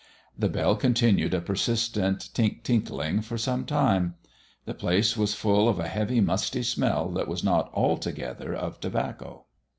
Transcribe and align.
The 0.35 0.49
bell 0.49 0.75
continued 0.77 1.35
a 1.35 1.41
persistent 1.41 2.29
tink 2.33 2.63
tinking 2.63 3.21
for 3.21 3.37
some 3.37 3.65
time. 3.67 4.15
The 4.65 4.73
place 4.73 5.15
was 5.15 5.35
full 5.35 5.69
of 5.69 5.77
a 5.79 5.87
heavy, 5.87 6.19
musty 6.19 6.63
smell 6.63 7.11
that 7.11 7.27
was 7.27 7.43
not 7.43 7.69
altogether 7.71 8.51
of 8.55 8.79
tobacco. 8.79 9.45